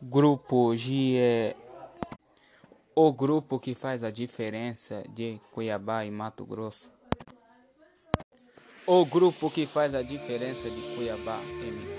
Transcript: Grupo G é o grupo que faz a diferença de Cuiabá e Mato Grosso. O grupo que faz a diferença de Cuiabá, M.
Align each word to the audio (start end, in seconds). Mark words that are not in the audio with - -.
Grupo 0.00 0.76
G 0.76 1.16
é 1.16 1.56
o 2.94 3.10
grupo 3.10 3.58
que 3.58 3.74
faz 3.74 4.04
a 4.04 4.10
diferença 4.10 5.02
de 5.08 5.40
Cuiabá 5.52 6.04
e 6.04 6.10
Mato 6.10 6.44
Grosso. 6.44 6.90
O 8.86 9.06
grupo 9.06 9.50
que 9.50 9.64
faz 9.64 9.94
a 9.94 10.02
diferença 10.02 10.68
de 10.68 10.94
Cuiabá, 10.94 11.40
M. 11.62 11.95